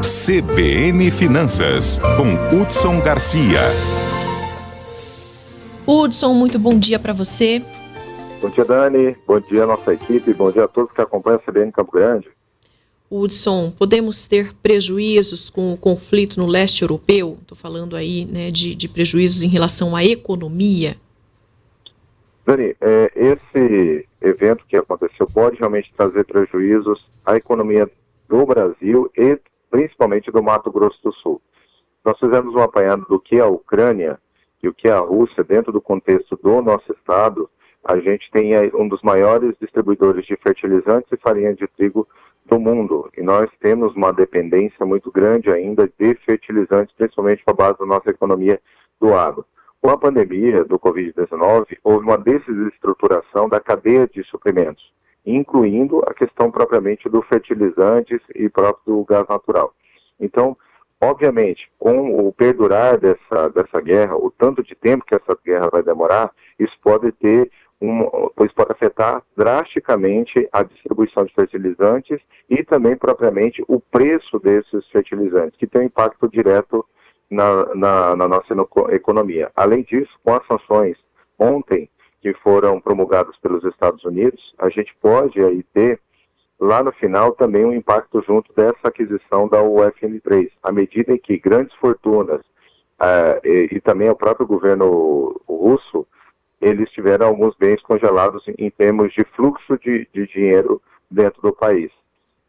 [0.00, 3.60] CBN Finanças, com Hudson Garcia.
[5.86, 7.62] Hudson, muito bom dia para você.
[8.40, 9.14] Bom dia, Dani.
[9.26, 10.32] Bom dia, nossa equipe.
[10.32, 12.30] Bom dia a todos que acompanham a CBN Campo Grande.
[13.10, 17.36] Hudson, podemos ter prejuízos com o conflito no leste europeu?
[17.42, 20.96] Estou falando aí né, de, de, prejuízos em relação à economia.
[22.46, 27.86] Dani, é, esse evento que aconteceu pode realmente trazer prejuízos à economia
[28.30, 29.38] do Brasil e
[29.70, 31.40] principalmente do Mato Grosso do Sul.
[32.04, 34.18] Nós fizemos um apanhado do que é a Ucrânia
[34.62, 37.48] e o que é a Rússia dentro do contexto do nosso estado.
[37.84, 42.06] A gente tem um dos maiores distribuidores de fertilizantes e farinha de trigo
[42.44, 43.10] do mundo.
[43.16, 47.86] E nós temos uma dependência muito grande ainda de fertilizantes, principalmente para a base da
[47.86, 48.60] nossa economia
[49.00, 49.44] do agro.
[49.80, 54.92] Com a pandemia do Covid-19, houve uma desestruturação da cadeia de suprimentos,
[55.24, 59.72] incluindo a questão propriamente do fertilizantes e próprio do gás natural.
[60.18, 60.56] Então,
[61.00, 65.82] obviamente, com o perdurar dessa, dessa guerra, o tanto de tempo que essa guerra vai
[65.82, 67.50] demorar, isso pode ter
[67.80, 74.86] um, pois pode afetar drasticamente a distribuição de fertilizantes e também propriamente o preço desses
[74.88, 76.84] fertilizantes, que tem um impacto direto
[77.30, 78.54] na, na, na nossa
[78.90, 79.50] economia.
[79.56, 80.98] Além disso, com as sanções
[81.38, 81.88] ontem
[82.20, 86.00] que foram promulgadas pelos Estados Unidos, a gente pode aí ter
[86.58, 91.38] lá no final também um impacto junto dessa aquisição da UFN3, à medida em que
[91.38, 92.40] grandes fortunas
[93.00, 96.06] uh, e, e, também o próprio governo russo
[96.60, 101.52] eles tiveram alguns bens congelados em, em termos de fluxo de, de dinheiro dentro do
[101.52, 101.90] país.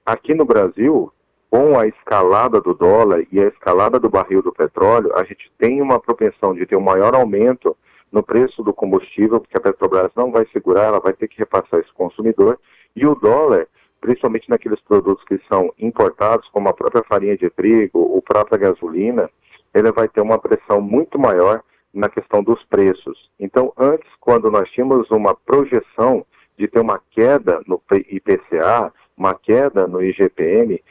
[0.05, 1.11] Aqui no Brasil,
[1.49, 5.81] com a escalada do dólar e a escalada do barril do petróleo, a gente tem
[5.81, 7.77] uma propensão de ter um maior aumento
[8.12, 11.80] no preço do combustível, porque a Petrobras não vai segurar, ela vai ter que repassar
[11.80, 12.59] esse consumidor,
[12.95, 13.67] e o dólar,
[14.02, 19.30] principalmente naqueles produtos que são importados, como a própria farinha de trigo, ou própria gasolina,
[19.73, 23.30] ele vai ter uma pressão muito maior na questão dos preços.
[23.39, 26.26] Então, antes, quando nós tínhamos uma projeção
[26.58, 30.82] de ter uma queda no IPCA, uma queda no IGPM,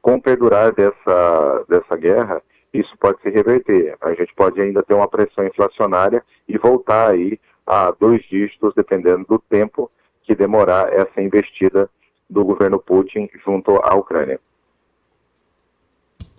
[0.00, 2.42] com o perdurar dessa, dessa guerra,
[2.72, 3.96] isso pode se reverter.
[4.00, 9.24] A gente pode ainda ter uma pressão inflacionária e voltar aí a dois dígitos, dependendo
[9.28, 9.90] do tempo
[10.22, 11.88] que demorar essa investida
[12.28, 14.38] do governo Putin junto à Ucrânia.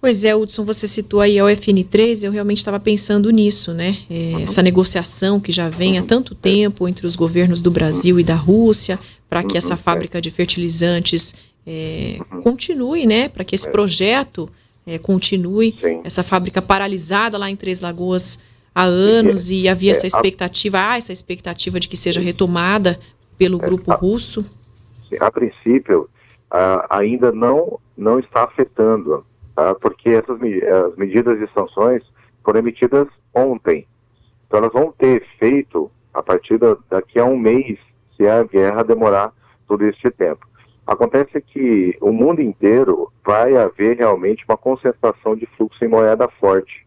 [0.01, 3.97] Pois é, Hudson, você citou aí a UFN3, eu realmente estava pensando nisso, né?
[4.09, 4.43] É, uhum.
[4.43, 8.35] Essa negociação que já vem há tanto tempo entre os governos do Brasil e da
[8.35, 8.97] Rússia,
[9.27, 9.79] para que essa uhum.
[9.79, 12.41] fábrica de fertilizantes é, uhum.
[12.41, 13.27] continue, né?
[13.27, 13.71] Para que esse é.
[13.71, 14.49] projeto
[14.89, 15.75] é, continue.
[15.79, 16.01] Sim.
[16.03, 21.13] Essa fábrica paralisada lá em Três Lagoas há anos e havia essa expectativa, há essa
[21.13, 22.99] expectativa de que seja retomada
[23.37, 24.45] pelo grupo russo.
[25.19, 26.09] A princípio,
[26.89, 29.75] ainda não, não está afetando tá?
[29.75, 32.03] porque essas as medidas de sanções
[32.43, 33.85] foram emitidas ontem.
[34.47, 37.77] Então elas vão ter efeito a partir da, daqui a um mês,
[38.17, 39.31] se a guerra demorar
[39.67, 40.48] todo este tempo.
[40.89, 46.83] Acontece que o mundo inteiro vai haver realmente uma concentração de fluxo em moeda forte.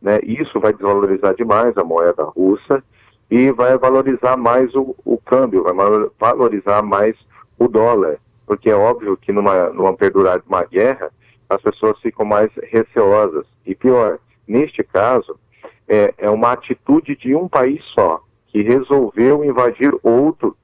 [0.00, 0.20] Né?
[0.22, 2.80] Isso vai desvalorizar demais a moeda russa
[3.28, 5.74] e vai valorizar mais o, o câmbio, vai
[6.16, 7.16] valorizar mais
[7.58, 11.10] o dólar, porque é óbvio que numa, numa perdurar de uma guerra,
[11.50, 13.44] as pessoas ficam mais receosas.
[13.66, 15.36] E pior, neste caso,
[15.88, 20.56] é, é uma atitude de um país só, que resolveu invadir outro,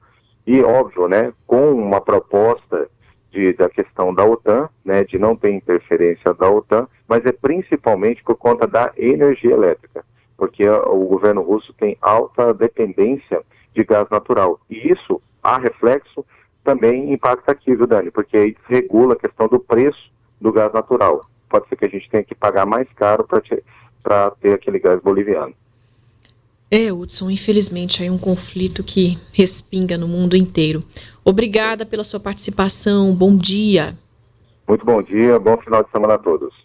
[0.45, 2.89] e óbvio, né, com uma proposta
[3.31, 8.23] de, da questão da OTAN, né, de não ter interferência da OTAN, mas é principalmente
[8.23, 10.03] por conta da energia elétrica,
[10.35, 13.41] porque o governo russo tem alta dependência
[13.73, 14.59] de gás natural.
[14.69, 16.25] E isso, a reflexo,
[16.63, 18.11] também impacta aqui, viu, Dani?
[18.11, 21.25] Porque aí regula a questão do preço do gás natural.
[21.49, 23.25] Pode ser que a gente tenha que pagar mais caro
[24.03, 25.53] para ter aquele gás boliviano.
[26.73, 30.79] É, Hudson, infelizmente, é um conflito que respinga no mundo inteiro.
[31.21, 33.93] Obrigada pela sua participação, bom dia.
[34.65, 36.60] Muito bom dia, bom final de semana a todos.